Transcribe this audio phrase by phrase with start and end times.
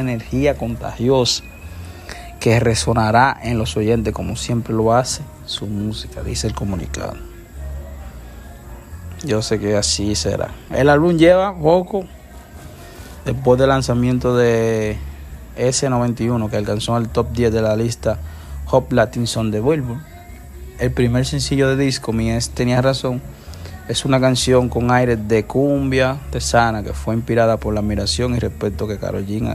[0.00, 1.44] Energía contagiosa
[2.40, 7.14] que resonará en los oyentes como siempre lo hace su música, dice el comunicado.
[9.24, 10.48] Yo sé que así será.
[10.70, 12.04] El álbum lleva poco
[13.26, 14.96] después del lanzamiento de
[15.58, 18.18] S91 que alcanzó el top 10 de la lista
[18.70, 20.00] Hop Latin Song de Billboard.
[20.78, 23.20] El primer sencillo de disco, Mi es Tenía Razón,
[23.86, 28.34] es una canción con aires de cumbia de sana que fue inspirada por la admiración
[28.34, 29.54] y respeto que Karol G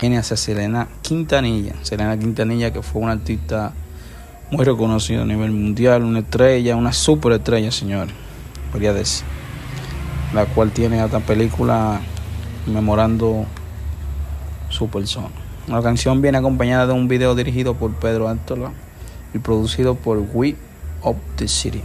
[0.00, 1.74] Viene hacia Selena Quintanilla.
[1.82, 3.72] Selena Quintanilla, que fue una artista
[4.50, 8.14] muy reconocida a nivel mundial, una estrella, una superestrella, señores,
[8.72, 9.26] podría decir.
[10.32, 12.00] La cual tiene hasta película
[12.66, 13.44] memorando
[14.70, 15.28] su persona.
[15.66, 18.72] La canción viene acompañada de un video dirigido por Pedro Antola
[19.34, 20.56] y producido por We
[21.02, 21.82] of the City.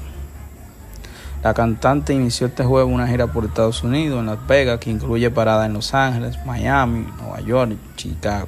[1.44, 5.30] La cantante inició este jueves una gira por Estados Unidos, en Las Vegas, que incluye
[5.30, 7.74] paradas en Los Ángeles, Miami, Nueva York
[8.06, 8.48] 而家